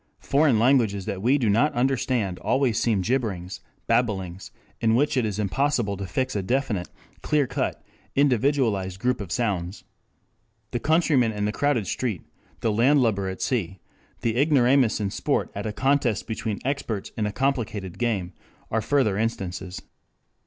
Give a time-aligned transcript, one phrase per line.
[0.17, 5.37] "Foreign languages that we do not understand always seem jibberings, babblings, in which it is
[5.37, 6.89] impossible to fix a definite,
[7.21, 7.83] clear cut,
[8.15, 9.83] individualized group of sounds.
[10.71, 12.23] The countryman in the crowded street,
[12.61, 13.77] the landlubber at sea,
[14.21, 18.33] the ignoramus in sport at a contest between experts in a complicated game,
[18.71, 19.83] are further instances.